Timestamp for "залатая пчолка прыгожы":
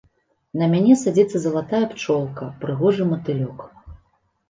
1.45-3.11